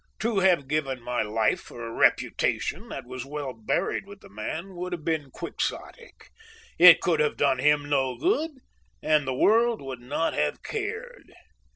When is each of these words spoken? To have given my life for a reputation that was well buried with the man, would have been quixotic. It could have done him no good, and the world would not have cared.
To 0.21 0.39
have 0.39 0.67
given 0.67 0.99
my 1.03 1.21
life 1.21 1.61
for 1.61 1.85
a 1.85 1.91
reputation 1.93 2.89
that 2.89 3.05
was 3.05 3.23
well 3.23 3.53
buried 3.53 4.07
with 4.07 4.21
the 4.21 4.29
man, 4.31 4.73
would 4.75 4.93
have 4.93 5.05
been 5.05 5.29
quixotic. 5.29 6.31
It 6.79 7.01
could 7.01 7.19
have 7.19 7.37
done 7.37 7.59
him 7.59 7.87
no 7.87 8.17
good, 8.17 8.49
and 9.03 9.27
the 9.27 9.35
world 9.35 9.79
would 9.79 10.01
not 10.01 10.33
have 10.33 10.63
cared. 10.63 11.31